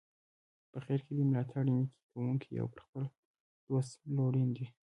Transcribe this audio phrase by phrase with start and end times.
[0.71, 3.03] په خیر کې دي ملاتړی، نیکي کوونکی او پر خپل
[3.67, 4.67] دوست لورین وي.